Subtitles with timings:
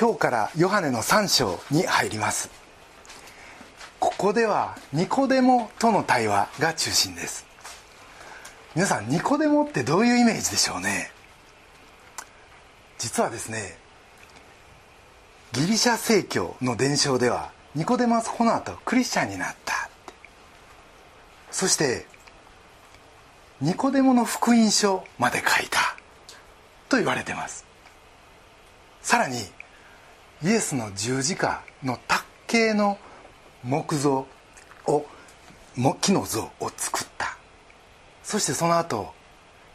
[0.00, 2.48] 今日からヨハネの3章に入ります。
[3.98, 7.44] ここではニコデモとの対話が中心です。
[8.74, 11.10] 皆さんニコデモってどういうイメージでしょうね？
[12.96, 13.76] 実はですね
[15.52, 19.90] ギリシャ正教の伝承ではニコデマスこの後クリスチャンになった。
[21.50, 22.06] そして
[23.60, 25.94] ニコデモの福音書まで書いた。
[26.88, 27.66] と言われてます。
[29.02, 29.36] さらに
[30.42, 32.98] イエスの十字架の卓形の
[33.62, 34.26] 木像
[34.86, 35.06] を
[35.76, 37.36] 木の像を作った。
[38.22, 39.12] そしてその後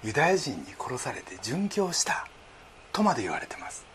[0.04, 2.28] ユダヤ人に殺されて殉教した
[2.92, 3.86] とまで言われてます。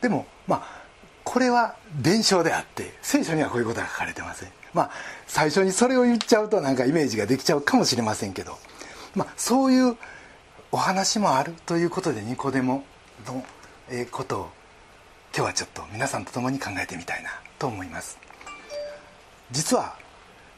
[0.00, 0.86] でもまあ
[1.24, 4.48] これは伝承であって聖書にはこういうことは書かれてません。
[4.74, 4.90] まあ
[5.26, 8.58] 最初にそれを言っちゃうとなんかイメージができちゃうかもしれませんけど、
[9.14, 9.96] まあ、そういう
[10.72, 12.84] お話もあるということでニコデモ
[13.26, 13.44] の
[14.10, 14.50] ことを
[15.36, 18.18] 今日はちょっと皆さんと共に考えてみたいなと思います。
[19.50, 19.94] 実は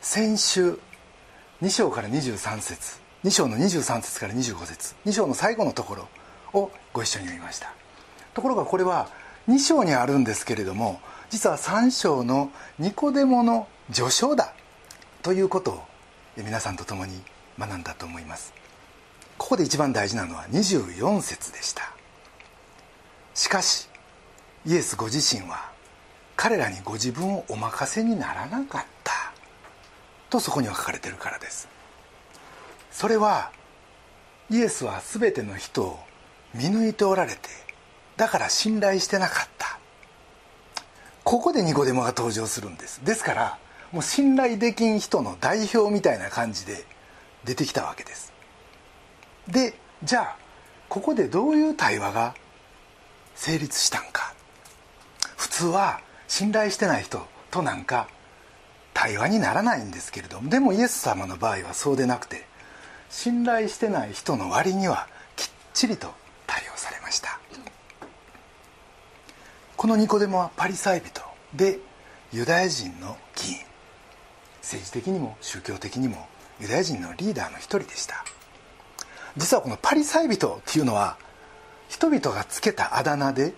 [0.01, 0.79] 先週
[1.61, 6.09] 2章から23節2章の23節から25節2章の最後のところ
[6.53, 7.73] をご一緒に読みました。
[8.35, 9.09] ところがこれは
[9.49, 14.55] 2章にあるんですけれども実は3章のニコデモの序章だ
[15.23, 15.83] ということを
[16.37, 17.21] 皆さんと共に
[17.59, 18.55] 学んだと思います。
[19.39, 21.93] ここで一番大事なのは24節でした。
[23.35, 23.88] しかし
[24.69, 25.73] イエスご自身は
[26.37, 29.33] 彼らにご自分をお任せにならなかった。
[30.29, 31.69] とそこには書かれてるからです。
[32.91, 33.51] それは
[34.51, 35.99] イエスは全ての人を
[36.55, 37.39] 見抜いておられて
[38.19, 39.79] だから信頼してなかった。
[41.25, 43.03] ここでニコデモが登場するんです。
[43.03, 43.59] ですから
[43.91, 46.85] もう信頼できん人の代表みたいな感じで
[47.47, 48.35] 出てきたわけです。
[49.49, 50.37] でじゃあ
[50.91, 52.35] ここでどういう対話が
[53.35, 54.35] 成立したんか。
[55.39, 58.09] 普通は信頼してない人となんか
[58.93, 62.45] 対話にならないんですけれどもでもイエス様の場合はそうでなくて
[63.09, 65.07] 信頼してない人の割には
[65.37, 66.13] きっちりと
[66.47, 67.41] 対応されました。
[69.77, 71.23] このニコデモはパリサイ人
[71.55, 71.79] で
[72.33, 73.59] ユダヤ人の議員
[74.61, 76.27] 政治的にも宗教的にも
[76.61, 78.25] ユダヤ人のリーダーの一人でした。
[79.37, 81.17] 実はこのパリサイ人っていうのは
[81.89, 83.55] 人々がつけたあだ名で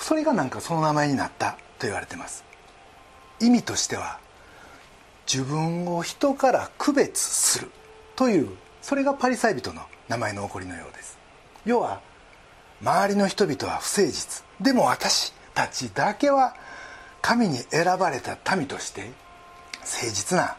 [0.00, 2.44] それがなんかその名前になったと言われてます。
[3.40, 4.18] 意味としては
[5.32, 7.70] 自分を人から区別する
[8.16, 8.48] という
[8.82, 11.18] それがパリサイ人の名前の起こりのようです。
[11.64, 12.00] 要は
[12.82, 14.44] 周りの人々は不誠実。
[14.60, 16.54] でも私たちだけは
[17.22, 19.10] 神に選ばれた民として
[19.80, 20.56] 誠実な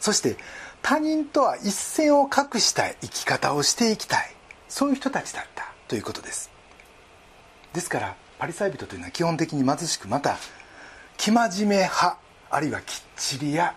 [0.00, 0.36] そして
[0.82, 4.34] 他人とは一線を画した生き方をしていきたい。
[4.68, 6.50] そういう人たちだったということです。
[7.72, 10.36] ですからパリサイ人というのは基本的に貧しくまた
[11.16, 12.18] 生真面目派
[12.50, 13.74] あるいはきっちりや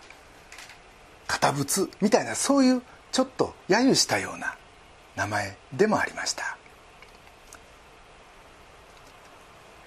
[1.27, 2.81] 堅物みたいなそういう
[3.11, 4.55] ちょっと揶揄したような
[5.15, 6.57] 名前でもありました。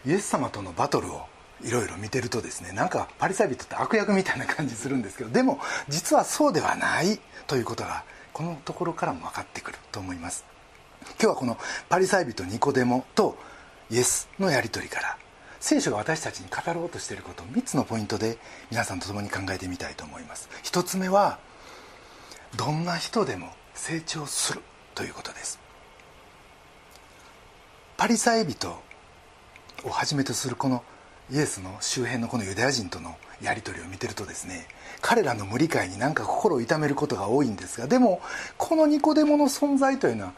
[0.06, 1.26] イエス様とのバトルを
[1.62, 10.44] いろいろ見てるとですねなんかパリサイ人って悪役みたいな感じするんですけどでも実はそうではないということがこのところからも分かってくると思います。
[11.19, 13.36] 今日はこのパリサイ人ニコデモと
[13.90, 15.18] イエスのやり取りから
[15.58, 18.38] 聖書が私たちに語ろうとしていることを3つのポイントで
[18.70, 20.48] 皆さんと共に考えてみたいと思います。
[20.64, 21.38] 1つ目は
[22.56, 24.60] どんな人でも成長する
[24.94, 25.60] ということです。
[27.96, 28.70] パリサイ人
[29.84, 30.82] をはじめとするこの
[31.30, 34.66] イエスの周辺のこのユダヤ人とのやり取りを見てるとですね
[35.00, 38.20] 彼らの無理解になんか心を痛めることが多いんですがでも
[38.56, 40.32] このニコデモの存在というのは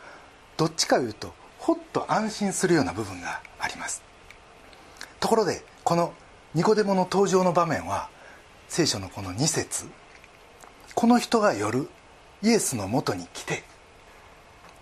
[0.57, 4.03] どっちかいうとほっと安心するような部分があります。
[5.21, 6.13] ところでこの
[6.55, 8.09] ニコデモの登場の場面は
[8.69, 9.87] 聖書のこの2節。
[10.97, 11.89] この人が夜
[12.43, 13.63] イエスのもとに来て」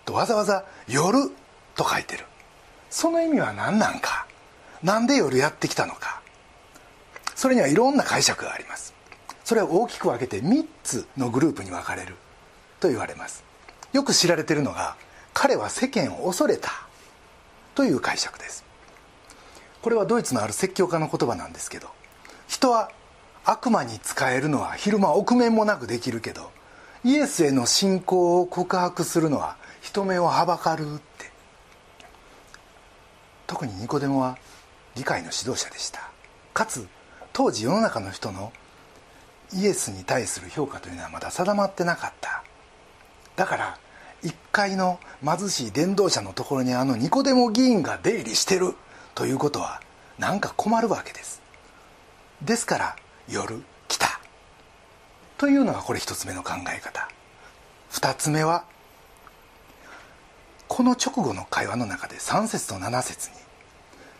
[0.06, 1.30] とわざわざ「夜」
[1.76, 2.24] と書いてる。
[2.88, 4.26] その意味は何なんか？
[4.82, 6.22] なんで夜やってきたのか？
[7.34, 8.94] それにはいろんな解釈があります。
[9.44, 12.16] それを大きく分けて3つのグループに分かれる
[12.80, 13.44] と言われます。
[13.92, 14.96] よく知られているのが
[15.32, 16.70] 彼は世間を恐れた。
[17.74, 18.64] という解釈です。
[19.80, 21.88] これはドイツのある説教家の言葉なんですけど
[22.46, 22.90] 人は
[23.44, 26.50] 悪魔に仕えるのは昼間臆面もなくできるけど
[27.02, 31.30] イエスへの信仰を告白するのは人目をはばかるって。
[33.46, 34.36] 特にニコデモは
[34.94, 36.10] 理解の指導者でした。
[36.52, 36.86] かつ
[37.32, 38.52] 当時世の中の人の
[39.54, 42.44] イエスに対する評価というのはまだ定まってなかった。
[43.36, 43.78] だから
[44.22, 48.74] 1階の貧しい伝道者のところにあのニコデモ議員が出入りしてる
[49.14, 49.80] ということは
[50.18, 51.40] なんか困るわけです。
[52.42, 52.96] ですから
[53.28, 54.20] 夜来た。
[55.38, 57.08] というのがこれ一つ目の考え方。
[57.90, 58.64] 二つ目は
[60.68, 63.36] この直後の会話の中で3節と7節に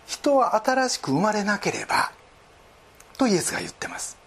[0.06, 2.10] 人は新しく生まれなければ
[3.16, 4.18] とイエスが言ってます。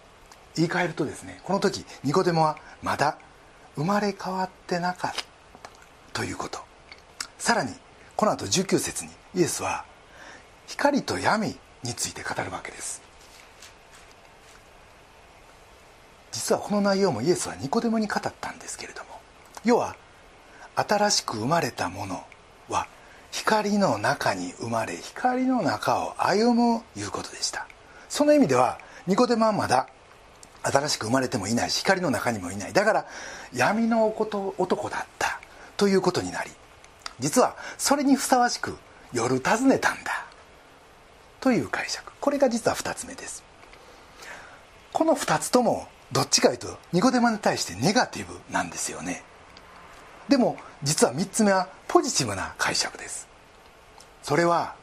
[0.56, 3.18] 言い換えるとですねこの時ニコデモはまだ
[3.76, 5.33] 生まれ変わってなかった。
[6.14, 6.60] ということ。
[7.38, 7.74] さらに
[8.16, 9.84] この後19節にイエスは
[10.66, 13.02] 光と闇について語るわけです。
[16.32, 19.08] 実はこの内容もイエスはニコデモに語ったんですけれども
[19.64, 19.94] 要は
[20.74, 22.24] 新しく生まれたもの
[22.68, 22.88] は
[23.30, 27.66] 光の中に生まれ光の中を歩むいうことでした。
[28.08, 29.88] その意味ではニコデモはまだ
[30.62, 32.72] 新しく生まれてもいないし光の中にもいない。
[32.72, 33.06] だから
[33.52, 35.40] 闇の男だった。
[35.76, 36.50] ということになり
[37.20, 38.76] 実はそれにふさわしく
[39.12, 40.26] 夜訪ねたんだ。
[41.40, 42.10] という解釈。
[42.20, 43.44] これが実は2つ目です。
[44.92, 49.22] この2つともどっちかというとニコデマに対してネガティブなんですよね。
[50.28, 53.28] でも実は3つ目はポジティブな解釈です。
[54.22, 54.74] それは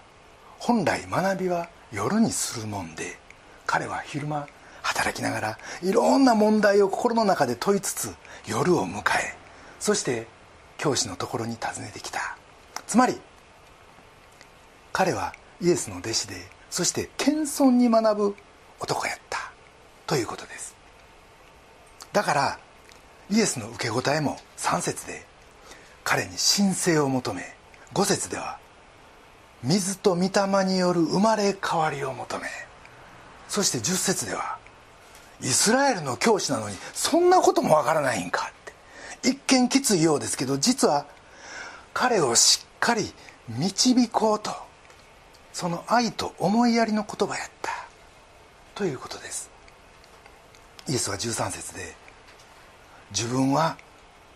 [0.60, 3.18] 本来学びは夜にするもんで
[3.66, 4.48] 彼は昼間
[4.82, 8.16] 働きながらいろんな問題を心の中で問いつつ
[8.48, 9.36] 夜を迎え
[9.80, 10.28] そして
[10.82, 12.36] 教師のところに訪ねてきた。
[12.88, 13.16] つまり
[14.92, 15.32] 彼は
[15.62, 16.36] イエスの弟子で
[16.72, 18.36] そして謙遜に学ぶ
[18.80, 19.52] 男やった。
[20.08, 20.76] ということです。
[22.12, 22.60] だから
[23.30, 25.24] イエスの受け答えも3節で
[26.04, 27.44] 彼に神聖を求め
[27.94, 28.58] 5節では
[29.64, 32.46] 水と御霊による生まれ変わりを求め
[33.48, 34.58] そして10節では
[35.42, 38.52] イスラエルの教師なのにそんなこともわからないんか。
[39.24, 41.06] 一見きついようですけど実は
[41.94, 43.12] 彼をしっかり
[43.50, 44.52] 導こうと
[45.54, 47.72] その愛と思いやりの言葉やった
[48.74, 49.52] ということです。
[50.88, 51.96] イエスは13節で
[53.12, 53.78] 自分は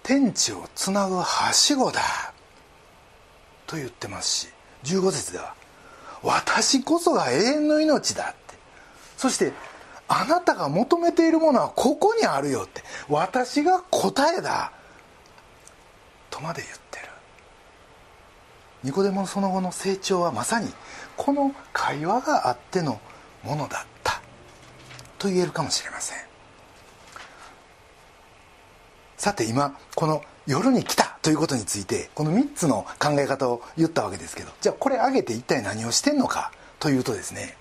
[0.04, 2.02] 天地をつなぐはしごだ
[3.66, 4.48] と言ってますし
[4.84, 5.56] 15節では
[6.22, 8.56] 私こそが永遠の命だって
[9.18, 9.54] そして
[10.08, 14.72] あなたが求めているものはここにあるよって私が答えだ
[16.36, 17.06] とまで言ってる。
[18.84, 20.68] ニコデモのその後の成長はまさに
[21.16, 23.00] この会話があっての
[23.42, 24.22] ものだった。
[25.18, 26.18] と言えるかもしれません。
[29.16, 31.18] さて今この夜に来た。
[31.22, 34.52] ということについてこの3つの考え方を言ったわけですけど。
[34.60, 36.52] じゃあこれ挙げて一体何をしてんのか。
[36.80, 37.56] というとですね。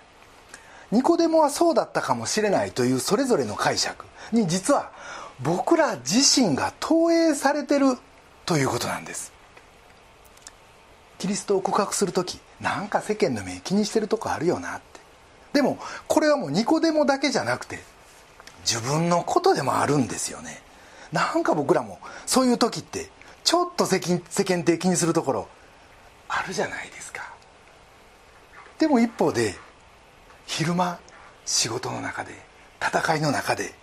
[0.90, 2.72] ニコデモはそうだったかもしれない。
[2.72, 4.90] というそれぞれの解釈に実は
[5.40, 7.96] 僕ら自身が投影されてる
[8.46, 9.32] ということなんです。
[11.18, 15.00] キリストを告白する時なんか世間の目気にしてるとこあるよなって。
[15.54, 17.78] でもこれはもうニコデモだけじゃなくて
[18.66, 20.60] 自分のことでもあるんですよね。
[21.12, 23.08] なんか僕らもそういう時って
[23.44, 25.48] ちょっと世間的にするところ
[26.28, 27.32] あるじゃないですか。
[28.78, 29.54] でも一方で
[30.46, 30.98] 昼間
[31.46, 32.34] 仕事の中で
[32.82, 33.74] 戦いの中で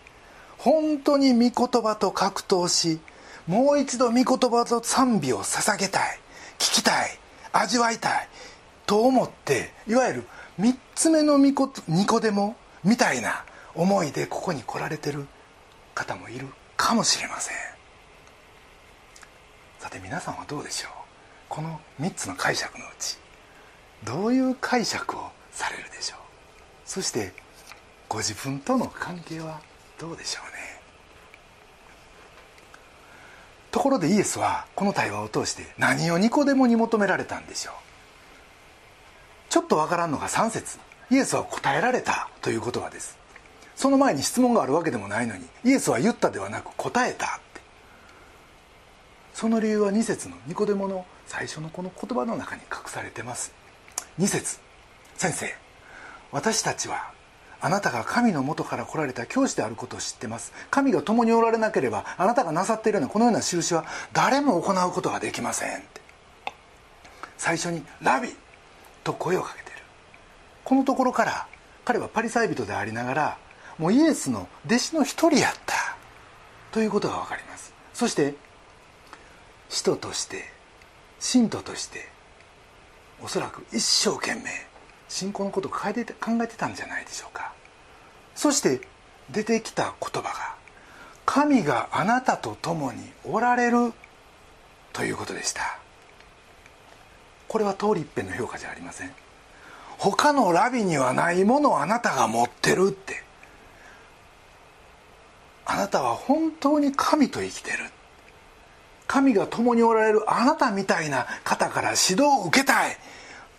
[0.58, 3.00] 本当に御言葉と格闘し
[3.48, 6.19] もう一度御言葉と賛美を捧げたい。
[6.57, 7.17] 聞きたい。
[7.53, 8.27] 味わいたい。
[8.86, 10.24] と思っていわゆる
[10.60, 11.71] 3つ目のニコ
[12.19, 15.27] デモみたいな思いでここに来られてる
[15.95, 17.55] 方もいるかもしれません。
[19.79, 20.91] さて皆さんはどうでしょう？
[21.50, 23.17] この3つの解釈のうち
[24.03, 26.19] どういう解釈をされるでしょう？
[26.86, 27.33] そして
[28.07, 29.62] ご自分との関係は
[30.00, 30.51] どうでしょうね
[33.72, 37.74] ところでイエスはこの対話を通して何をニコデモに求められたんでしょう。
[39.50, 40.78] ちょっとわからんのが3節。
[41.10, 43.18] イエスは答えられたという言葉です。
[43.75, 47.62] その前に質問があるわけでもないのにイエスは言ったではなく答えたって。
[49.34, 53.54] その理由は2節のニコデモの最初のこの言葉の中に隠されてます。
[54.20, 54.60] 2節。
[55.18, 55.56] 先生
[56.32, 57.12] 私たちは
[57.62, 60.51] あなたが神の元から来られた教師であることを知ってます。
[60.70, 66.01] 神が共におられなければあなたがなさっているようなこのような印は誰も行うことができませんって。
[67.38, 68.36] 最初に「ラビ!」
[69.03, 69.77] と声をかけてる。
[70.63, 71.48] このところから
[71.86, 73.38] 彼はパリサイ人でありながら
[73.77, 75.96] もうイエスの弟子の一人やった。
[76.72, 77.74] ということが分かります。
[77.94, 78.36] そして
[79.70, 80.50] 使徒として
[81.20, 82.10] 信徒として
[83.22, 84.50] おそらく一生懸命
[85.12, 87.51] 信仰のことを考えて考えてたんじゃないでしょうか。
[88.34, 88.80] そして
[89.30, 90.56] 出てきた言葉が
[91.27, 93.94] 「神があなたと共におられる」
[94.94, 95.77] ということでした。
[97.50, 99.13] これは通り一遍の評価じゃありません。
[99.98, 103.22] 他のラビにはないものをあなたが持ってるって。
[105.65, 107.89] あなたは本当に神と生きてる。
[109.08, 112.98] 神が共におられるあなたみたいな方から指導を受けたい。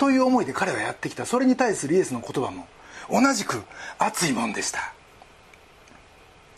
[0.02, 1.26] という思いで彼はやってきた。
[1.26, 2.66] それに対するイエスの言葉も
[3.08, 3.62] 同じく
[4.00, 4.92] 熱いもんでした、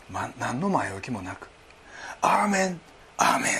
[0.09, 1.47] ま、何の前置きもなく
[2.23, 2.81] 「アーメン
[3.17, 3.51] アーメン」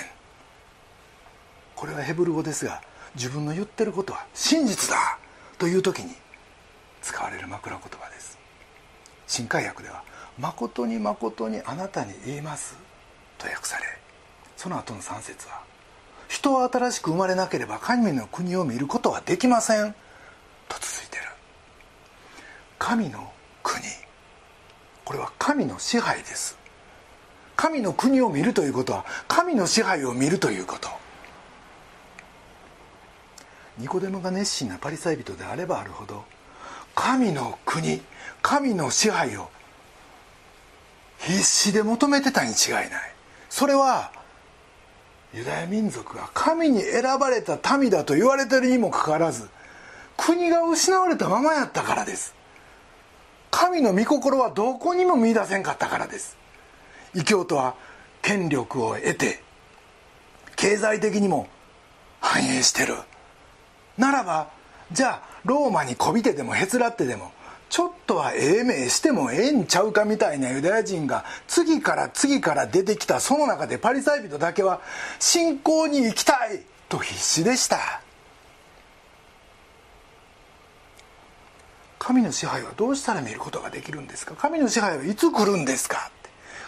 [1.76, 2.82] これはヘブル語ですが
[3.14, 5.20] 自分の言ってることは真実だ
[5.60, 6.16] という時に
[7.04, 8.40] 使われる枕言葉です。
[9.28, 10.04] 新海訳では
[10.40, 12.76] 「誠に誠にあなたに言います」
[13.38, 13.84] と訳され
[14.58, 15.62] その後の3節は
[16.36, 19.96] 「人は新しく生まれなければ神の国を見ることはできません」
[20.68, 21.24] と続いてる。
[22.78, 23.32] 神の
[23.64, 23.82] 国。
[25.06, 26.58] これは神の支配です。
[27.56, 30.90] 神の国を見るということは神の支配を見るということ。
[33.78, 36.24] ニコデモが熱心なパリサイ人であればあるほど
[36.96, 38.02] 神の国
[38.42, 39.50] 神の支配を
[41.20, 42.90] 必死で求めてたに違いない。
[43.50, 44.12] それは
[45.36, 49.50] ユダヤ民族が神に選ばれた民だと言われてるにもかかわらず
[50.16, 52.34] 国が失われたままやったからです。
[53.52, 56.38] 神の御心はどこにも見いだせんかったからです。
[57.14, 57.76] 異教徒は
[58.22, 59.42] 権力を得て
[60.56, 61.48] 経済的にも
[62.22, 62.96] 繁栄してる。
[63.98, 64.50] ならば
[64.94, 67.32] じゃあローマにこびてでもへつらってでも
[67.70, 74.82] ちょっとはええ名してもええんちゃうかみたいなユダヤ人が次から次から出てきたその中でパリサイ人だけは
[75.20, 78.02] 信仰に行きたいと必死でした。
[81.98, 84.36] 神の支配はどうしたら見ることができるんですか？
[84.36, 86.12] 神の支配はいつ来るんですか？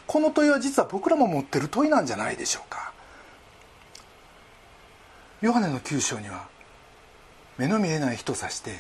[0.08, 2.92] この問いは実は僕らも持ってる問いなんじゃないでしょうか？
[5.42, 6.48] ヨハネの9章には
[7.60, 8.72] 目の見えない人さして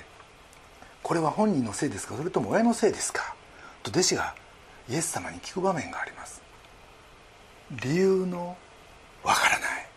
[1.07, 2.17] これは本人のせいですか？
[2.17, 3.33] それとも親のせいですか？
[3.81, 4.35] と弟子が
[4.89, 6.41] イエス様に聞く場面があります。
[7.81, 8.57] 理由の
[9.23, 9.87] わからない。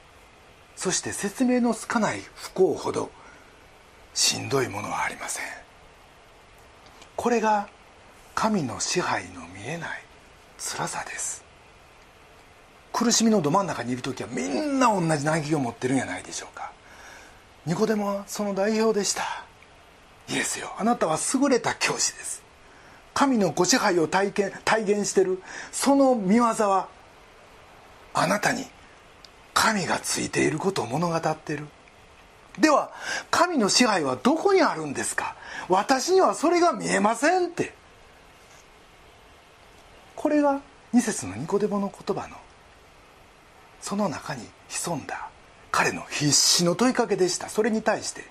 [0.77, 3.11] そして説明のつかない不幸ほど
[4.15, 5.45] しんどいものはありません。
[7.17, 7.69] これが
[8.37, 10.05] 神の支配の見えない
[10.59, 11.43] 辛さです。
[12.93, 16.71] 苦しみのど真ん中にいる時はみんな同じ嘆きを持ってるんじゃないでしょうか。
[17.67, 19.45] ニコデモはその代表でした。
[20.31, 20.73] イエスよ。
[20.79, 22.43] あなたは優れた教師です。
[23.13, 25.43] 神のご支配を体験体現してる。
[25.73, 26.89] その見業は
[28.15, 28.65] あなたに
[29.53, 31.67] 神がついていることを物語ってる。
[32.59, 32.91] では
[33.31, 35.37] 神の支配はどこにあるんですか？
[35.69, 37.75] 私にはそれが見えませんって。
[40.17, 40.61] これが
[40.93, 42.37] 2節のニコデモの言葉の
[43.81, 45.29] その中に潜んだ
[45.71, 47.49] 彼の必死の問いかけでした。
[47.49, 48.25] それに対して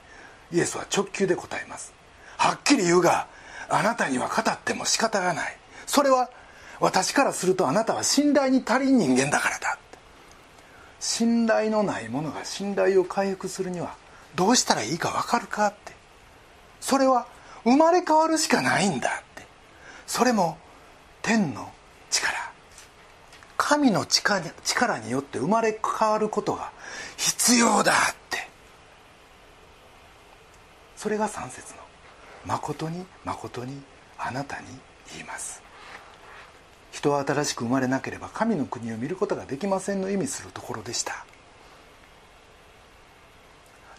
[0.51, 1.93] イエスは直球で答えます。
[2.37, 3.27] はっきり言うが
[3.69, 5.57] あなたには語っても仕方がない。
[5.85, 6.29] それは
[6.79, 9.77] 私からするとあなたは信頼に足りん人間だからだ。
[10.99, 13.95] 信頼のないものが信頼を回復するには
[14.35, 15.93] どうしたらいいか分かるかって。
[16.81, 17.27] それは
[17.63, 19.45] 生まれ変わるしかないんだって。
[20.07, 20.57] それも
[21.21, 21.71] 天の
[22.09, 22.33] 力。
[23.57, 26.71] 神の力によって生まれ変わることが
[27.17, 28.18] 必要だって。
[30.99, 31.79] それが3節の
[32.45, 33.81] 「誠に誠に
[34.17, 34.67] あなたに
[35.13, 35.61] 言います」
[36.91, 41.25] 人は新しく生まれなければ神の国を見ることができませんの意味するところでした。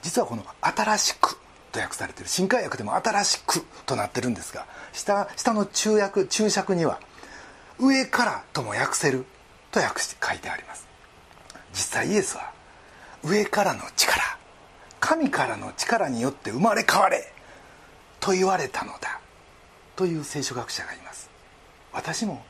[0.03, 1.39] 実はこの「新しく」
[1.73, 7.01] と訳されている新海訳でも「新しく」となってるんですが下下の注訳注釈には
[7.81, 9.25] 「上から」とも訳せる
[9.71, 10.87] と訳して書いてあります。
[11.73, 12.53] 実際イエスは
[13.23, 14.40] 上からの力
[15.01, 17.33] 神からの力によって生まれ変われ
[18.21, 19.21] と言われたのだ
[19.97, 21.31] という聖書学者がいます。
[21.93, 22.45] 私も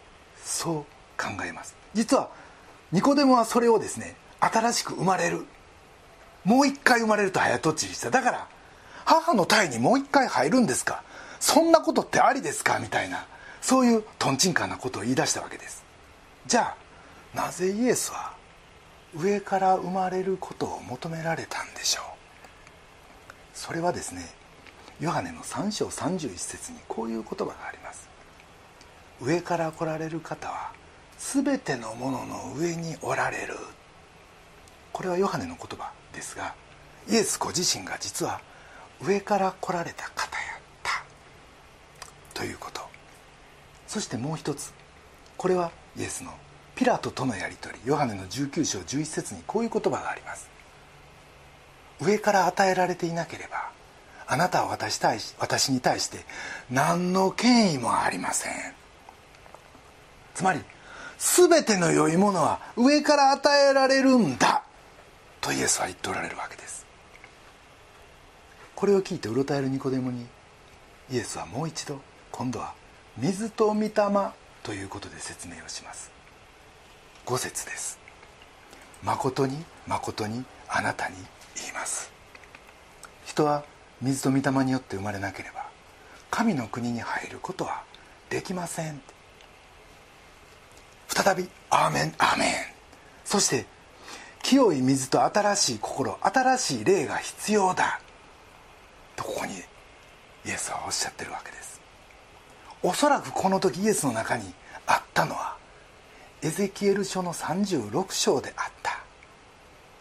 [0.44, 0.74] そう
[1.16, 1.76] 考えます。
[1.94, 2.28] 実は
[2.92, 5.46] ニコデモはそれをですね新しく生まれる
[6.44, 8.10] もう一回生まれると早とちりした。
[8.10, 8.48] だから
[9.04, 11.02] 母の胎にもう一回入るんですか
[11.38, 13.26] そんなことってありですかみたいな
[13.60, 15.84] そういうとんちんかなことを言い出したわけです。
[16.46, 16.74] じゃ
[17.34, 18.34] あなぜイエスは
[19.14, 22.04] 上から生まれることを求められたんでしょう？
[23.54, 24.22] それはですね
[25.00, 28.08] ヨハネの3章31節にこういう言葉があります。
[29.22, 30.72] 上から来られる方は
[31.18, 33.54] 全てのものの上におられる。
[34.92, 36.54] これはヨハネの言葉ですが
[37.08, 38.40] イエスご自身が実は
[39.02, 41.04] 上から来られた方やった。
[42.34, 42.82] ということ。
[43.86, 44.72] そしてもう一つ
[45.38, 46.32] これはイエスの
[46.74, 47.80] ピラトとのやり取り。
[47.86, 50.59] ヨハネの19章11節にこういう言葉があります。
[52.00, 53.70] 上から与えられていなければ
[54.26, 56.18] あなたは私対し私に対して
[56.70, 58.52] 何の権威もありません。
[60.34, 60.60] つまり
[61.18, 64.62] 全ての良いものは上から与えられるんだ
[65.40, 66.86] とイエスは言っておられるわけです。
[68.74, 70.26] これを聞いてうろたえるニコデモに
[71.10, 72.72] イエスはもう一度今度は
[73.18, 73.90] 水と御霊
[74.62, 76.10] ということで説明をします。
[77.26, 77.98] 5節です。
[79.02, 81.16] 誠に誠にあなたに
[81.60, 82.10] 言います。
[83.24, 83.64] 人は
[84.00, 85.66] 水と御霊によって生まれなければ
[86.30, 87.82] 神の国に入ることは
[88.28, 89.00] できません。
[91.08, 92.54] 再び「アーメンアーメン」
[93.24, 93.66] そして
[94.42, 98.00] 清い水と新しい心新しい霊が必要だ。
[99.16, 99.54] とここに
[100.44, 101.80] イエスはおっしゃってるわけです。
[102.82, 104.54] おそらくこの時イエスの中に
[104.86, 105.56] あったのは
[106.42, 109.00] エゼキエル書の36章であった。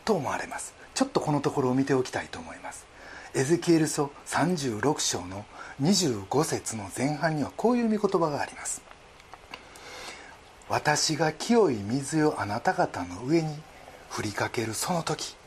[0.09, 0.73] と思われます。
[0.99, 2.85] ちょっとこのところを見ておきたいと思います。
[3.33, 5.45] エゼキエル書36章の
[5.81, 8.81] 25節の前半にはこういう御言葉があります
[10.67, 13.55] 私が清い水をあなた方の上に
[14.09, 15.37] 振りかけるその時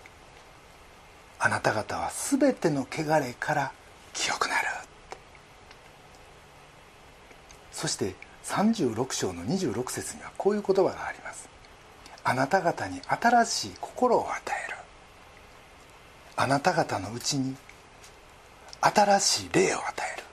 [1.39, 3.73] あなた方は全ての汚れから
[4.15, 4.69] 清くなる
[7.73, 11.49] そして36章の26節にはこういう言葉があります
[12.25, 14.82] あなた方に新しい心を与える。
[16.37, 17.57] あなた方のうちに
[18.81, 20.25] 新しい霊を与える。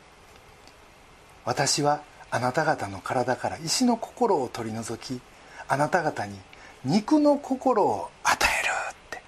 [1.45, 2.01] 私は
[2.31, 5.19] あなた方の体から石の心を取り除き
[5.67, 6.37] あなた方に
[6.85, 9.21] 肉の心を与えるって。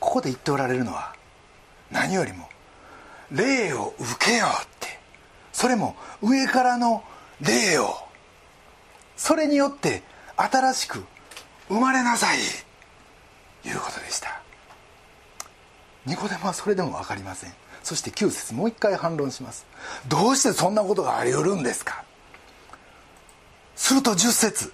[0.00, 1.14] ここで言っておられるのは
[1.90, 2.48] 何よりも
[3.30, 4.98] 霊を受けようって。
[5.52, 7.04] それも上からの
[7.40, 7.94] 霊を。
[9.16, 10.02] それによって
[10.36, 11.04] 新しく
[11.68, 12.38] 生まれなさい。
[13.64, 14.37] いうことでした。
[16.08, 17.52] ニコデモはそれでも分かりません。
[17.82, 19.66] そして9節もう一回反論します。
[20.08, 22.04] どうしてそんなことがあり得るんですか？
[23.76, 24.72] すると10節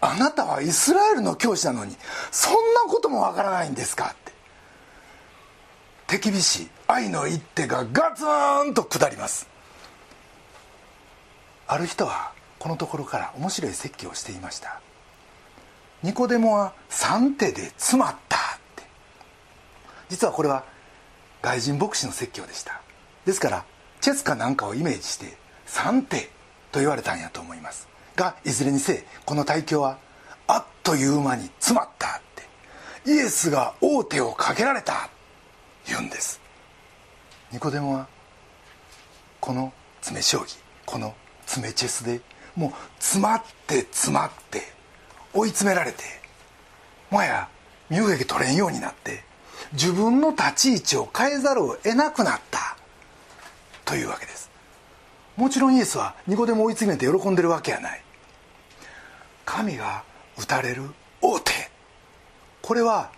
[0.00, 1.96] あなたはイスラエルの教師なのに
[2.30, 4.32] そんなこともわからないんですか?」って。
[6.06, 8.24] 手厳しい愛の一手がガツ
[8.68, 9.46] ンと下ります。
[11.66, 14.80] ある人はこのところから面白い説教をしていました。
[16.02, 18.38] ニコデモは3手で詰まった。
[20.08, 20.64] 実はこれは
[21.42, 22.80] 外人牧師の説教でした。
[23.24, 23.64] ですから
[24.00, 25.36] チェスかなんかをイメージして
[25.66, 26.30] 3手
[26.72, 27.88] と言われたんやと思います。
[28.16, 29.98] がいずれにせこの対教は
[30.46, 32.20] あっという間に詰まったっ
[33.04, 35.08] てイエスが王手をかけられた
[35.86, 36.40] 言うんです。
[37.52, 38.08] ニコデモは
[39.40, 41.14] この詰将棋この
[41.46, 42.20] 詰チェスで
[42.56, 44.62] もう詰まって詰まって
[45.32, 46.02] 追い詰められて
[47.10, 47.48] もはや
[47.90, 49.24] 身動き取れんようになって
[49.72, 52.76] 自分の立ち位置を変えざるを得なくなった。
[53.84, 54.50] というわけです。
[55.36, 58.02] もちろんイエスはニコデモ追い詰めて喜んでるわけやない。
[59.44, 60.04] 神が
[60.38, 60.82] 打たれる
[61.20, 61.52] 王手。
[62.62, 63.10] これは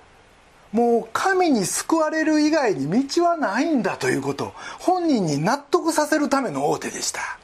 [0.72, 4.52] もう神に救われる以外に道はないんだということ。
[4.78, 7.38] 本人に納得させるための王手でした。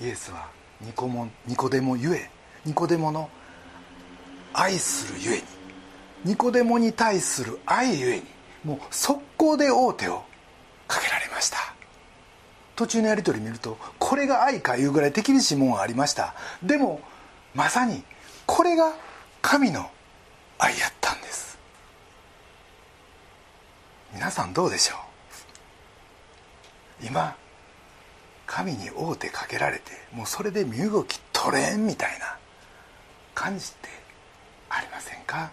[0.00, 0.48] イエスは
[0.80, 2.30] ニコモニコデモゆえ
[2.64, 3.30] ニコデモの
[4.52, 5.42] 愛するゆえに
[6.24, 8.24] ニコデモに対する愛ゆえに
[8.64, 10.24] もう速攻で王手を
[10.88, 11.58] かけられました。
[12.76, 16.34] 途中のやり取り見るとこれが愛かいうぐらい手厳しいもんはありました。
[16.62, 17.00] でも
[17.54, 18.02] まさに
[18.46, 18.92] これが
[19.42, 19.90] 神の
[20.58, 21.58] 愛やったんです。
[24.12, 24.96] 皆さんどうでしょ
[27.02, 27.06] う？
[27.06, 27.36] 今
[28.46, 32.38] 神に王手かけられてもうそれで身動き取れんみたいな
[33.34, 33.88] 感じって
[34.70, 35.50] ありませんか？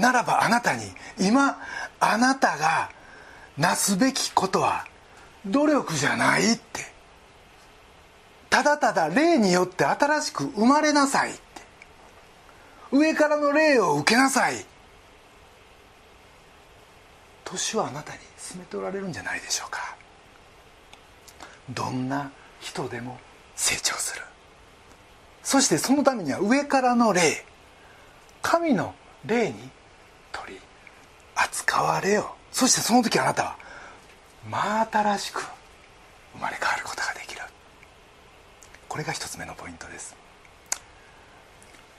[0.00, 0.84] ならばあなたに
[1.20, 1.58] 今
[2.00, 2.90] あなたが
[3.58, 4.86] なすべきことは
[5.46, 6.90] 努力じゃないって。
[8.48, 11.40] ただただ霊によって新しく生まれなさいって。
[12.90, 14.64] 上からの霊を受けなさい。
[17.44, 19.96] 年はあなたに進めておられるんじゃないでしょうか。
[21.70, 23.18] どんな人でも
[23.54, 24.22] 成長する。
[25.42, 27.44] そしてそのためには上からの霊
[28.42, 28.94] 神の
[29.26, 29.70] 霊に
[31.44, 32.34] 扱われよ。
[32.52, 33.56] そしてその時あなたは
[34.48, 35.40] 真新しく
[36.34, 37.42] 生まれ変わることができる。
[38.88, 40.16] これが一つ目のポイントです。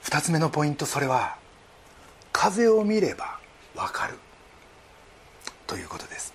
[0.02, 1.36] 二つ目のポイントそれは
[2.32, 3.38] 風を見れば
[3.74, 4.18] わかる。
[5.66, 6.34] ということです。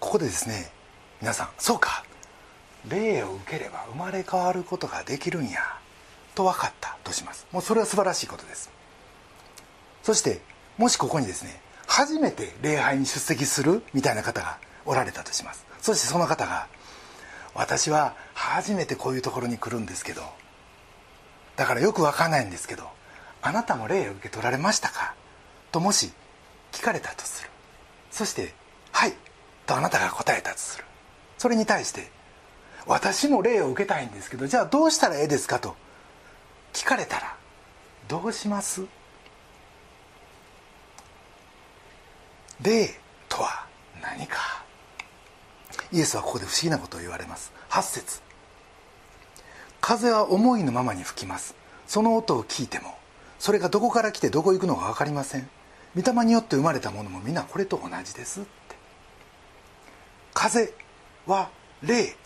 [0.00, 0.70] ここでですね
[1.20, 2.04] 皆さんそうか。
[2.88, 5.60] 霊を受ければ生まれ変わることができるんや。
[6.34, 7.46] と分かったとします。
[7.52, 8.70] もうそれは素晴らしいことです。
[10.02, 10.40] そして
[10.76, 15.64] もしここにですね初めて礼拝に出席するみたいな方がおられたとします。
[15.80, 16.66] そしてその方が
[17.54, 20.22] 私は初めてこういうところに来るんですけど
[21.56, 22.88] だからよく分かんないんですけど
[23.42, 25.14] あなたも霊を受け取られましたか？
[25.70, 26.10] ともし
[26.72, 27.50] 聞かれたとする。
[28.10, 28.54] そして
[28.92, 29.14] 「はい」
[29.66, 30.84] とあなたが答えたとする。
[31.38, 32.10] それに対して
[32.86, 35.76] 「私も霊を受けたいんですけどじゃあどうしたらええですか?」と
[36.72, 37.36] 聞かれたら
[38.08, 38.82] どうします？
[42.62, 42.90] 霊
[43.28, 43.66] とは
[44.02, 44.62] 何か。
[45.92, 47.52] イエスはここで不思議なことを言われます。
[47.70, 48.20] 8節。
[49.80, 51.54] 風は思いのままに吹きます。
[51.86, 52.94] その音を聞いても
[53.38, 55.48] それがどこから来てどこ行くのか分かりません。
[55.94, 58.48] 御霊によって生まれたものも皆これと同じですって。
[60.32, 60.72] 風
[61.26, 61.50] は
[61.82, 62.16] 霊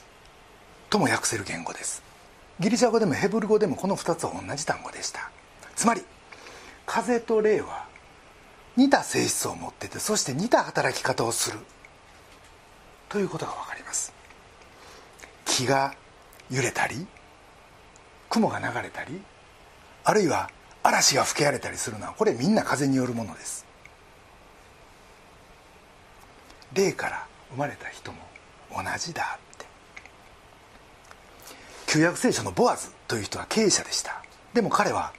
[0.91, 2.03] とも訳せる言語です。
[2.61, 5.31] ギリシャ語でもヘブル語でもこの2つは同じ単語でした。
[5.75, 6.03] つまり
[6.87, 7.88] 風と霊は
[8.79, 11.59] 似た性質を持っててそして似た働き方をする。
[13.09, 14.13] ということが分かります。
[15.47, 15.95] 木が
[16.49, 17.05] 揺れたり
[18.31, 19.21] 雲が流れたり
[20.05, 20.49] あるいは
[20.85, 23.67] 嵐が吹き荒れたりするのはこれみんな風によるものです。
[26.73, 28.19] 霊から生まれた人も
[28.71, 29.67] 同じだって。
[31.89, 34.23] 旧約聖書のボアズという人は経営者でした。
[34.55, 35.13] でも彼は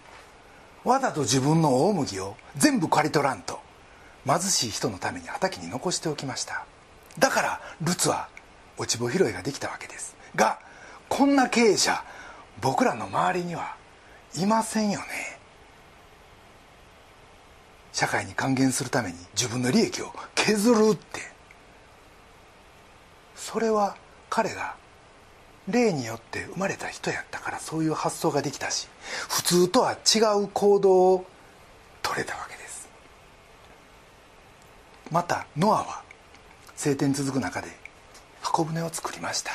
[0.89, 3.59] わざと自分の大麦を全部刈り取らんと
[4.25, 6.65] 貧しい人のために畑に残しておきました。
[7.19, 8.27] だからルツは
[8.75, 10.15] 落ち穂拾いができたわけです。
[10.35, 10.59] が
[11.07, 12.03] こんな経営者
[12.59, 13.75] 僕らの周りには
[14.35, 15.05] いませんよね。
[17.91, 21.21] 社会に還元するために自分の利益を削るって。
[23.35, 23.95] それは
[24.29, 24.75] 彼が
[25.71, 28.87] 霊によって生まれた人やったからそういう発想ができたし
[29.29, 31.25] 普通とは違う行動を
[32.01, 32.89] 取れたわけです。
[35.11, 36.03] またノアは
[36.75, 37.67] 晴天続く中で
[38.41, 39.51] 箱舟を作りました。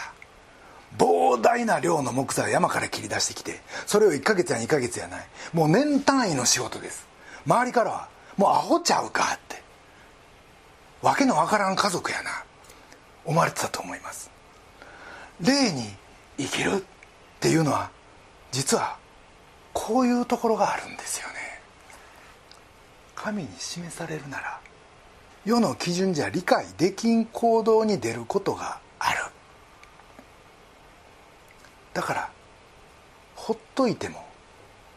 [0.96, 5.26] 膨大な量の木材を山から切り出してきてそれを1ヶ月や2ヶ月やない。
[5.52, 7.06] もう年単位の仕事です。
[7.46, 9.62] 周りからはもうアホちゃうかって。
[11.02, 12.44] わけのわからん家族やな。
[13.24, 14.30] 思われてたと思います。
[15.40, 15.82] 霊に
[16.38, 16.82] 生きるっ
[17.40, 17.90] ていうのは
[18.52, 18.96] 実は
[19.72, 21.34] こういうところがあるんですよね。
[23.14, 24.60] 神に示されるなら
[25.44, 29.18] 世の基準じゃ理解できん行動に出ることがある。
[31.92, 32.30] だから
[33.36, 34.24] ほっといても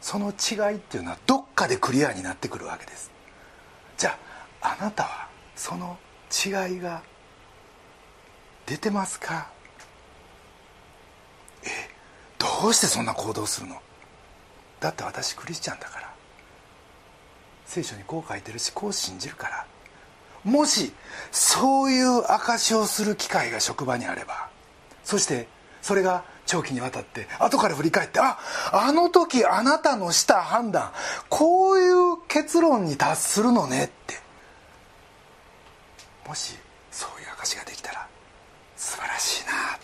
[0.02, 3.12] その違いっていうのはどっかでクリアになってくるわけです。
[3.98, 4.18] じゃ
[4.62, 5.98] ああなたはその
[6.32, 7.02] 違いが
[8.66, 9.50] 出てますか
[11.64, 11.68] え
[12.62, 13.76] どうしてそんな行動するの？
[14.80, 16.14] だって私クリスチャンだから。
[17.66, 19.66] 聖書にこう書いてるしこう信じるから。
[20.44, 20.92] もし
[21.32, 24.50] そういう証しをする機会が職場にあれば
[25.04, 25.48] そして
[25.82, 28.38] それが長期にわたって後から振り返ってあ
[28.72, 30.94] あの時あなたのした判断
[31.28, 34.16] こういう結論に達するのねって。
[36.28, 36.56] もし
[36.92, 38.08] そういう証ができたら
[38.78, 39.84] 素晴らしいなって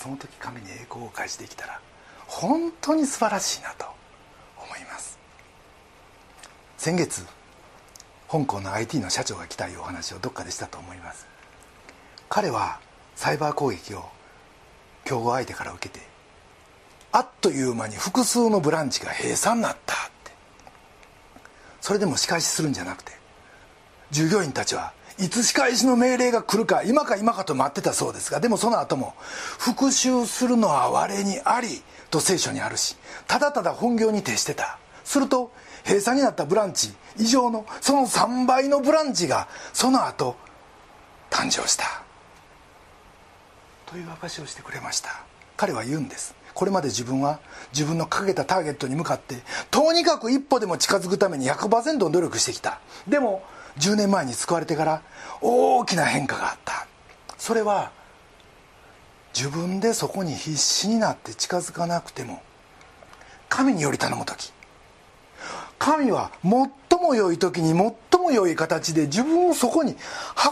[0.00, 1.80] その時神に栄光を返しできたら
[2.28, 3.86] 本当に素晴らしいなと
[4.56, 5.18] 思います。
[6.76, 7.26] 先月
[8.30, 11.26] 香港の IT の社長が来たいうお話をどっかでしたと思います。
[12.28, 12.78] 彼は
[13.16, 14.04] サイバー攻撃を
[15.04, 16.06] 競合相手から受けて
[17.10, 20.30] あっという間に複数のブランチが閉鎖になったって。
[21.80, 23.12] それでも仕返しするんじゃなくて
[24.12, 29.14] 従業員たちはいつ仕返しの命令が来るか今か今かと待ってたそうですがでもその後も
[29.58, 34.78] 復讐するのは我にありと聖書にあるしただただ本業に徹してた。
[35.04, 35.50] すると
[35.84, 40.36] 閉鎖になったブランチ以上のその3倍のブランチがその後
[41.30, 42.02] 誕生した。
[43.86, 45.22] という証をしてくれました。
[45.56, 46.34] 彼は言うんです。
[46.52, 47.40] これまで自分は
[47.72, 49.36] 自分のかけたターゲットに向かって
[49.70, 52.80] とにかく一歩でも近づくために100%努力してきた。
[53.06, 53.42] でも
[53.78, 55.02] 10年前に救われてから
[55.40, 56.86] 大きな変化があった。
[57.36, 57.92] それは
[59.34, 62.42] 自分でそこに必死になって近づかなくても
[63.48, 64.52] 神により頼む時。
[65.78, 69.96] 神は最も良い時に最も良い形で自分をそこに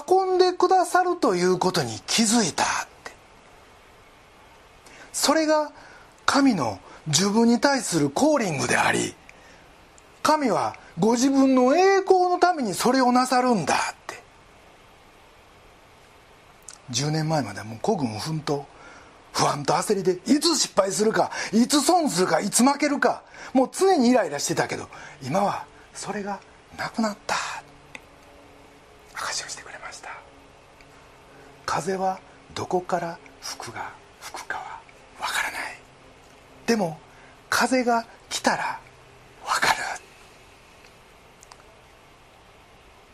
[0.08, 2.66] 運んでくださるということに気づいたっ
[3.04, 3.12] て。
[5.12, 5.72] それが
[6.24, 9.14] 神の自分に対するコーリングであり
[10.22, 14.22] 神はご自分の栄光のためにそれをなさるんだって。
[16.90, 18.64] 10年前まではもう孤軍奮闘
[19.32, 24.88] 不安と焦りでいつ失敗するかいつ損するかいつ負けるかもう常にイライラしてたけど
[25.22, 26.40] 今はそれが
[26.78, 27.36] なくなった。
[29.14, 30.10] 証しをしてくれました。
[31.66, 32.20] 風は
[32.54, 34.80] どこから吹くが吹くかは
[35.20, 35.60] わからない。
[36.66, 36.98] でも
[37.50, 38.78] 風が来たら
[39.44, 39.76] わかる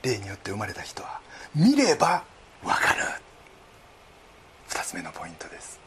[0.03, 1.21] 霊によって生まれた人は
[1.55, 2.25] 見れば
[2.63, 3.03] わかる。
[4.69, 5.81] 2つ目のポイントです。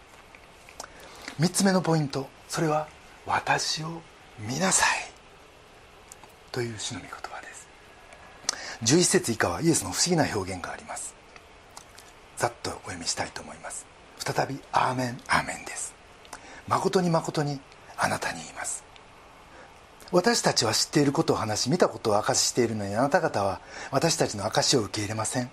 [1.39, 2.88] 3つ目のポイントそれは
[3.25, 4.01] 「私を
[4.39, 5.12] 見なさい」
[6.51, 7.67] という主の御言葉です。
[8.84, 11.13] 11節以下はイエスの不思議な表現があります。
[12.38, 13.86] ざっとお読みしたいと思います。
[14.19, 15.93] 再び「アーメンアーメン」です。
[16.67, 17.60] 誠に誠に
[17.97, 18.85] あなたに言います。
[20.12, 23.60] 私たちは知っていることを話し見たことを証ししているのにあなた方は
[23.91, 25.50] 私たちの証しを受け入れません。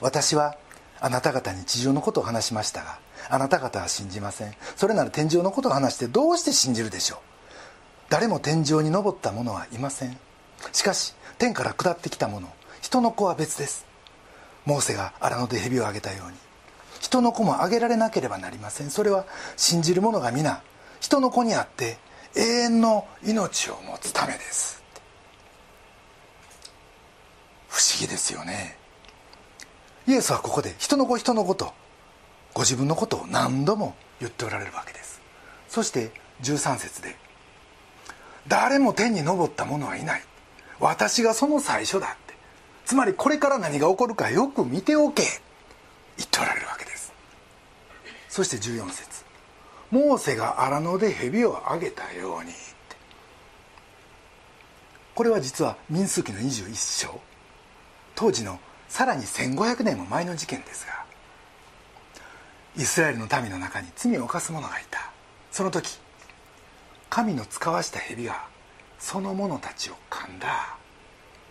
[0.00, 0.56] 私は
[1.00, 4.54] あなた方に地上のことを話しましたがあなた方は信じません。
[4.76, 7.18] それなら天井のことを話してどうして信じるでしょう。
[8.08, 10.16] 誰も天井に登った者はいません。
[10.72, 12.48] しかし天から下ってきた者
[12.80, 13.86] 人の子は別です。
[14.64, 16.36] モーセが荒野で蛇をあげたように。
[17.00, 18.90] 人の子もあげられなければなりません。
[18.90, 19.24] それは
[19.56, 20.62] 信じる者が皆
[21.00, 21.98] 人の子にあって
[22.34, 24.82] 永遠の命を持つためです。
[27.68, 28.76] 不思議ですよね。
[30.06, 31.72] イエスはここで人の子人の子と
[32.54, 35.20] ご自分のことを何度も言っておられるわけです。
[35.68, 36.10] そして
[36.42, 37.16] 13節で
[38.48, 40.24] 「誰も天に昇った者はいない。
[40.80, 42.34] 私がその最初だ」って。
[42.84, 45.22] つまりこれから何が起こるかよく見ておけ。
[46.18, 47.12] 言っておられるわけです。
[48.28, 49.21] そして14節。
[49.92, 52.52] モーセが荒野で蛇をあげたように」
[55.14, 56.74] これは実は民数記の21
[57.06, 57.20] 章。
[58.14, 61.04] 当時のさらに1500年も前の事件ですが
[62.76, 65.10] イスラエルの民の中に罪を犯す者がいた。
[65.50, 65.98] その時
[67.10, 68.46] 神の使わした蛇が
[68.98, 70.76] その者たちを噛んだ。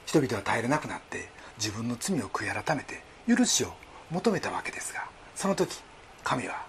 [0.07, 3.71] 人々は耐えれなくなって自分の罪を悔い改めて許しを
[4.09, 5.79] 求めたわけですがその時
[6.23, 6.65] 神は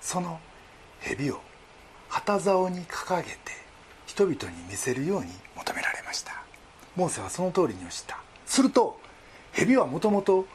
[0.00, 0.38] その
[1.06, 1.40] 蛇を
[2.08, 3.36] 旗竿に掲げて
[4.06, 6.42] 人々に見せるように求められました。
[6.96, 8.18] モーセはその通りにした。
[8.46, 8.98] すると
[9.52, 10.46] 蛇はもともと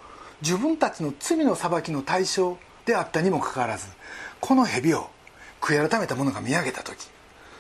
[0.42, 3.88] 自分たちの罪の裁きの対象であったにもかかわらず
[4.40, 5.10] この蛇を
[5.60, 7.08] 悔い改めた者が見上げた時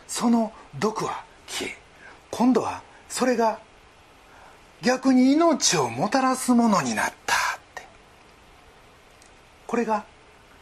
[0.07, 1.77] その毒は消え
[2.31, 3.59] 今度はそれが
[4.81, 7.83] 逆に命をもたらすものになったって。
[9.67, 10.05] これが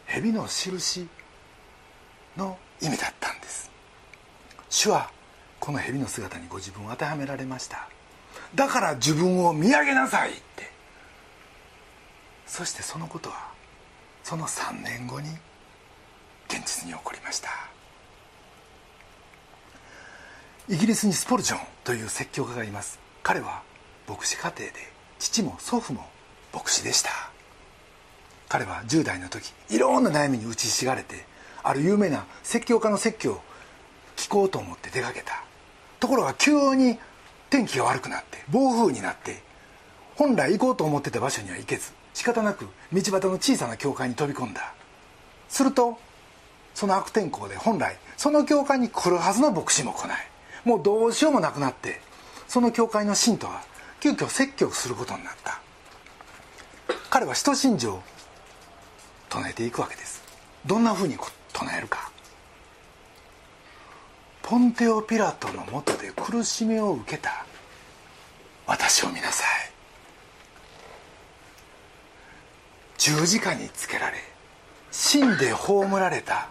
[0.04, 1.08] 蛇の印
[2.36, 3.70] の意味だったんです。
[4.68, 5.10] 主は
[5.58, 7.88] この蛇の姿にご自分を当てはめられました。
[8.54, 10.70] だから自分を見上げなさいって。
[12.46, 13.52] そしてそのことは
[14.24, 15.28] その3年後に
[16.48, 17.50] 現実に起こりました。
[20.68, 22.98] イギリスにスポルジョンという説教家がいます。
[23.22, 23.62] 彼は
[24.08, 24.72] 牧師家庭で
[25.18, 26.08] 父も祖父も
[26.52, 27.10] 牧師でした。
[28.48, 31.24] 彼は10代の時いろんな悩みに打ちひしがれて
[31.62, 33.40] ある有名な説教家の説教を
[34.16, 35.44] 聞こうと思って出かけた。
[35.98, 36.98] ところが急に
[37.50, 39.42] 天気が悪くなって暴風になって
[40.16, 44.74] 本来行こうと思ってた場所には行けず仕方なく道端の小さな教会に飛び込んだ。
[45.48, 45.98] すると
[46.74, 50.26] その悪天候で本来その教会に来るはずの牧師も来ない。
[50.64, 52.00] もうどうしようもなくなって
[52.48, 53.62] その教会の信徒は
[54.00, 55.60] 急遽説教することになった。
[57.10, 58.02] 彼は使徒信条を
[59.28, 60.22] 唱えていくわけです。
[60.66, 61.16] どんなふうに
[61.52, 62.10] 唱えるか。
[64.42, 67.44] ポンテオ・ピラトのもとで苦しみを受けた。
[68.66, 69.72] 私を見なさい。
[72.98, 74.18] 十字架につけられ
[74.90, 76.48] 死んで葬られた。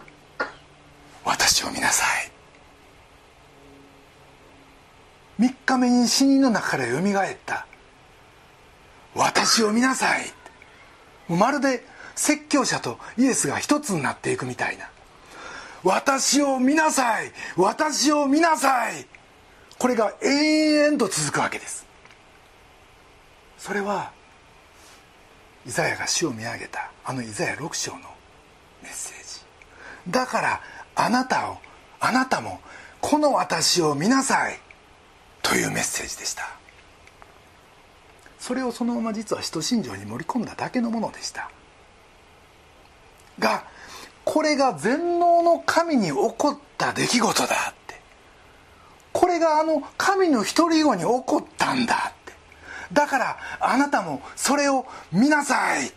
[1.26, 2.32] 私を見なさい。
[5.40, 7.66] 3日目に死人の中からよみがえった。
[9.16, 10.34] 私を見なさい。
[11.30, 11.86] まるで
[12.20, 14.90] 説教者とイエスが一つになっていくみたいな。
[15.86, 17.32] 私を見なさい。
[17.56, 19.08] 私を見なさい。
[19.78, 21.86] これが延々と続くわけです。
[23.58, 24.12] それは
[25.66, 28.00] イザヤが死を見上げたあのイザヤ6章の
[28.84, 29.40] メッセー
[30.06, 30.12] ジ。
[30.12, 30.62] だから
[30.96, 31.58] あなたを
[32.02, 32.60] あなたも
[33.00, 34.60] この私を見なさい。
[35.42, 36.44] というメッセージでした。
[38.40, 41.50] それをそのまま実は使徒信条に盛り込んだだけのものでした。
[43.40, 43.66] が
[44.26, 48.00] これが全能の神に起こった出来事だって。
[49.12, 52.34] これがあの神の独り子に起こったんだって。
[52.94, 55.92] だからあなたもそれを見なさい。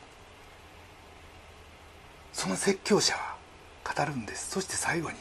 [2.32, 3.36] その説教者は
[3.84, 4.50] 語るんです。
[4.50, 5.16] そして最後に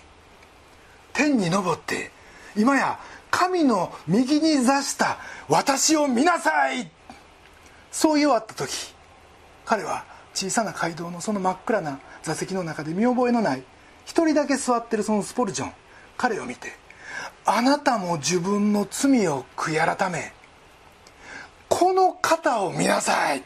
[1.14, 2.12] 天に昇って
[2.56, 5.18] 今や神の右に座した
[5.50, 6.90] 私を見なさい。
[7.92, 8.94] そう言わった時
[9.66, 13.64] 彼は小さな街道のその真っ暗な座席の中で見覚えのない
[14.06, 15.74] 一人だけ座ってるそのスポルジョン。
[16.18, 16.74] 彼を見て
[17.46, 20.34] あなたも自分の罪を悔い改め
[21.68, 23.44] この方を見なさい。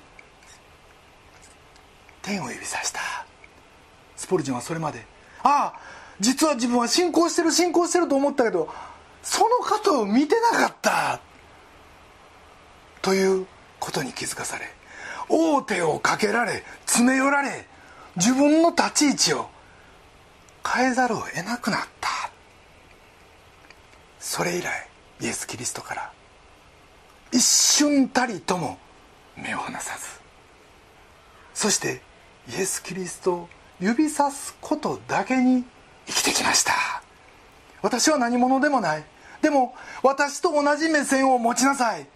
[2.21, 2.99] 天を指さした。
[4.15, 5.05] スポルジョンはそれまで
[5.43, 5.79] ああ
[6.19, 8.69] 実は自分は信仰してる信仰してると思ったけど
[9.21, 11.21] その方を見てなかった。
[13.01, 13.45] という
[13.79, 14.65] ことに気づかされ
[15.29, 17.67] 王手をかけられ詰め寄られ
[18.15, 19.49] 自分の立ち位置を
[20.65, 22.09] 変えざるを得なくなった。
[24.19, 24.89] それ以来
[25.21, 26.11] イエス・キリストから
[27.31, 28.79] 一瞬たりとも
[29.37, 30.05] 目を離さず
[31.53, 32.01] そして
[32.49, 33.49] イエス・キリストを
[33.79, 35.63] 指さすことだけに
[36.07, 36.73] 生きてきました。
[37.81, 39.03] 私は何者でもない。
[39.41, 42.07] でも私と同じ目線を持ちなさい。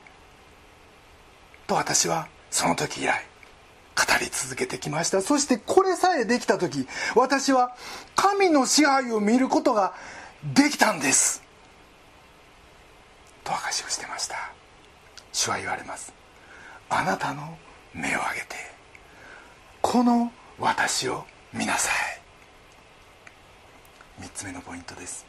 [1.68, 3.29] と私はその時以来
[4.00, 5.22] 語り続けてきました。
[5.22, 7.76] そしてこれさえできた時私は
[8.16, 9.94] 神の支配を見ることが
[10.54, 11.44] できたんです。
[13.44, 14.54] と証しをしてました。
[15.34, 16.14] 主は言われます。
[16.90, 17.58] あなたの
[17.94, 18.56] 目を上げて
[19.82, 22.22] この私を見なさい。
[24.22, 25.26] 3つ目のポイントです。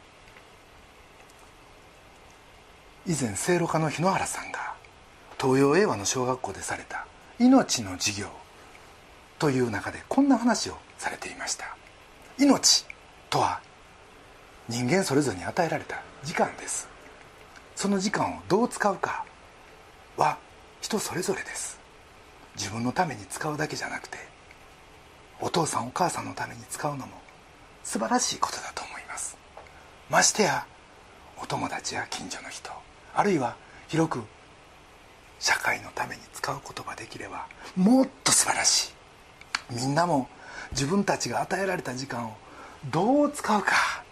[3.05, 4.75] 以前聖路加の日野原さんが
[5.41, 7.07] 東洋英和の小学校でされた
[7.39, 8.40] 命の授業
[9.41, 11.75] という中でこんな話をされていました。
[12.37, 12.85] 命
[13.27, 13.59] とは
[14.69, 16.87] 人間それぞれに与えられた時間です。
[17.75, 19.25] その時間をどう使うか
[20.15, 20.37] は
[20.79, 21.79] 人それぞれです。
[22.55, 24.19] 自分のために使うだけじゃなくて
[25.39, 27.13] お父さんお母さんのために使うのも
[27.83, 29.39] 素晴らしいことだと思います。
[30.11, 30.67] ましてや
[31.41, 32.69] お友達や近所の人
[33.15, 33.55] あるいは
[33.87, 34.21] 広く
[35.39, 39.00] 社会のために使うことができればもっと素晴らしい
[39.71, 40.27] みんなも
[40.71, 42.33] 自分たちが与えられた時間を
[42.91, 44.03] どう使うか。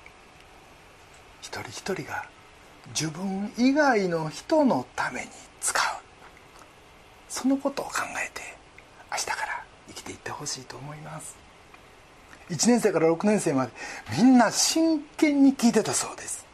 [1.41, 2.25] 一人一人が
[2.89, 5.27] 自分以外の人のために
[5.61, 5.83] 使う。
[7.27, 7.91] そのことを考
[8.25, 8.41] えて
[9.11, 11.35] 明日から生きていってほしいと思います。
[12.49, 13.71] 1年生から6年生まで
[14.17, 16.45] みんな真剣に聞いてたそうです。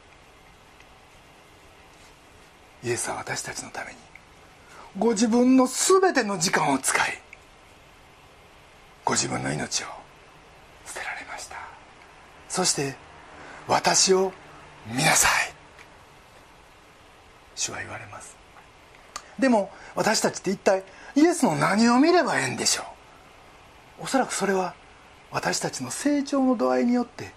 [2.83, 3.97] イエスは私たちのために
[4.99, 7.19] ご自分の全ての時間を使い
[9.05, 9.85] ご自分の命を
[10.85, 11.55] 捨てられました。
[12.49, 12.95] そして
[13.67, 14.33] 私を
[14.87, 15.53] 見なさい。
[17.55, 18.35] 主は言われます。
[19.39, 20.83] でも私たちって一体
[21.15, 22.83] イエスの何を見ればええんでしょ
[23.99, 24.03] う。
[24.03, 24.73] おそらくそれは
[25.31, 27.31] 私たちの成長の度合いによって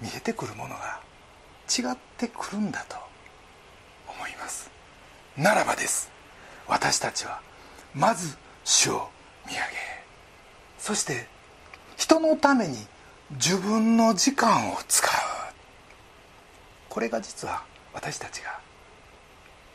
[0.00, 1.00] 見えてくるものが
[1.68, 2.96] 違ってくるんだと
[4.08, 4.70] 思います。
[5.36, 6.10] ならばです。
[6.68, 7.40] 私たちは
[7.94, 9.08] まず主を
[9.46, 9.99] 見上げ。
[10.80, 11.26] そして
[11.96, 12.76] 人のために
[13.32, 15.10] 自分の時間を使う。
[16.88, 17.62] これが実は
[17.92, 18.58] 私たちが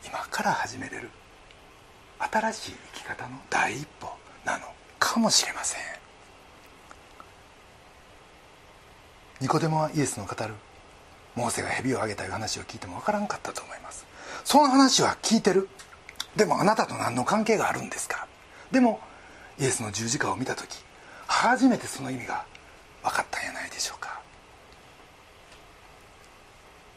[0.04, 1.08] 今から始めれる。
[2.18, 4.08] 新しい生き方の第一歩
[4.44, 4.66] なの
[4.98, 5.80] かもしれません。
[9.40, 10.54] ニコデモはイエスの語る。
[11.34, 14.06] モーセが蛇をあげたいう話を聞いても分からんかったと思います。
[14.44, 15.68] その話は聞いてる。
[16.34, 18.26] でもあなたと何の関係があるんですか？
[18.72, 19.00] でも
[19.58, 20.84] イエスの十字架を見た時
[21.36, 22.46] 初めてその意味が
[23.02, 24.20] 分かったんやないでしょうか。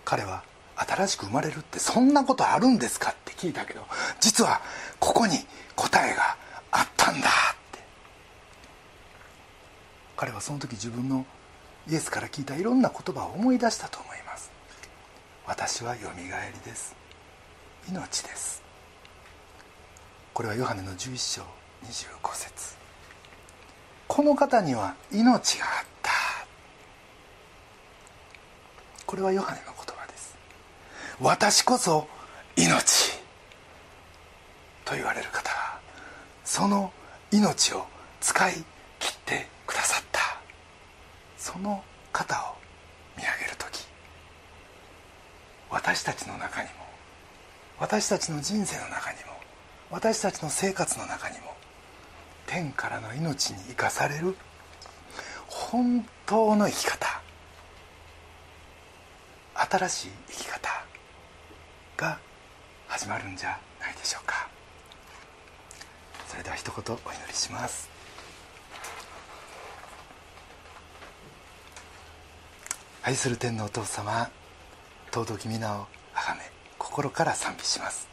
[0.05, 0.43] 彼は
[0.77, 3.85] 新しく生まれるってそんなことあるんですかって聞いたけど
[4.21, 4.61] 実は
[4.97, 5.37] ここに
[5.75, 6.37] 答えが
[6.71, 7.31] あったんだっ
[7.73, 7.79] て。
[10.15, 11.25] 彼はその時自分の
[11.89, 14.51] イエスから聞いたいろんな言葉を思い出したと思います。
[15.45, 16.95] 私はよみがえりです。
[17.89, 18.63] 命です。
[20.33, 21.41] これはヨハネの11章
[21.83, 22.78] 25節。
[24.09, 26.11] この方には命があった。
[29.05, 30.35] これはヨハネの言葉です。
[31.21, 32.07] 私こそ
[32.57, 33.19] 命
[34.83, 35.51] と言われる方。
[35.51, 35.79] は
[36.43, 36.91] その
[37.31, 37.85] 命を
[38.19, 38.53] 使い
[38.99, 40.19] 切ってくださった。
[41.37, 42.55] その方を
[43.15, 43.85] 見上げる時。
[45.69, 46.73] 私たちの中にも。
[47.77, 49.39] 私たちの人生の中にも。
[49.91, 51.53] 私たちの生活の中にも。
[52.49, 54.35] 天からの命に生かされる
[55.47, 57.21] 本当の生き方
[59.53, 60.69] 新しい生き方
[61.95, 62.19] が
[62.87, 64.49] 始まるんじゃないでしょうか。
[66.27, 67.87] それでは一言お祈りします。
[73.03, 74.27] 愛する天のお父様
[75.11, 75.85] 尊き皆を
[76.15, 76.41] あがめ
[76.79, 78.09] 心から賛美します。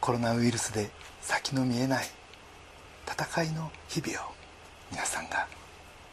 [0.00, 2.06] コロナウイルスで先の見えない
[3.10, 4.32] 戦いの日々を
[4.90, 5.46] 皆さんが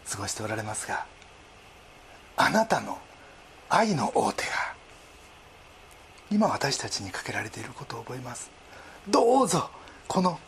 [0.10, 1.06] 過ごしておられますが
[2.36, 2.98] あなたの
[3.70, 4.50] 愛の王手が
[6.32, 8.52] 今私たちにかけられていることを覚えます。
[9.10, 9.70] どうぞ
[10.08, 10.40] この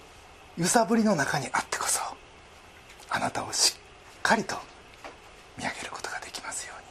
[0.58, 2.02] 揺さぶりの中にあってこそ
[3.10, 4.56] あなたをしっかりと
[5.58, 6.88] 見上げることができますように。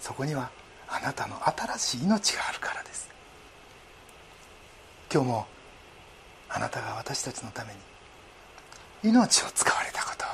[0.00, 0.50] そこには
[0.88, 3.08] あなたの新しい命があるからです。
[5.12, 5.46] 今日も
[6.50, 7.72] あなたが私たちのため
[9.02, 10.28] に命を使われたことを。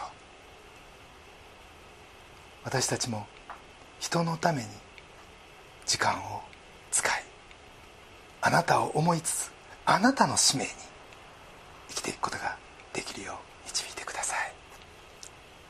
[2.64, 3.26] 私たちも
[4.00, 4.68] 人のために
[5.86, 6.42] 時間を
[6.90, 7.22] 使い
[8.40, 9.52] あなたを思いつつ
[9.84, 10.70] あなたの使命に
[11.88, 12.56] 生きていくことが
[12.92, 14.52] できるよう導いてください。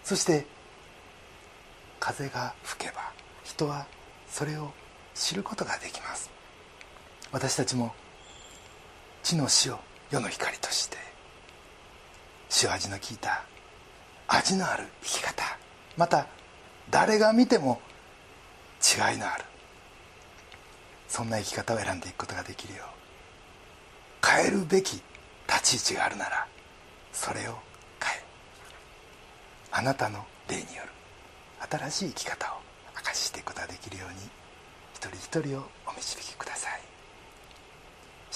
[0.05, 0.47] そして
[1.99, 3.87] 風が吹けば人は
[4.29, 4.73] それを
[5.15, 6.31] 知ることができます。
[7.33, 7.95] 私たちも
[9.23, 9.77] 地の塩
[10.11, 10.97] 世の光として
[12.63, 13.45] 塩味の効いた
[14.29, 15.43] 味のある生き方
[15.97, 16.27] また
[16.91, 17.81] 誰が見ても
[18.83, 19.45] 違いのある
[21.09, 25.03] そんな生き方を選んでいくことができるよう変えるべき
[25.49, 26.47] 立ち位置があるなら
[27.13, 27.55] それを変え
[29.71, 30.89] あなたの霊による
[31.71, 32.59] 新しい生き方を
[32.97, 34.17] 明かししていくことができるように
[34.95, 36.94] 一人一人をお導きください。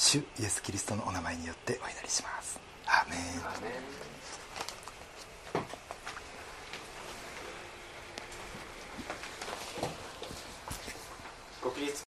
[0.01, 2.61] 主イエス・キリストのお名前によってお祈りします。
[2.86, 3.18] アーメン。
[11.61, 12.07] 国立。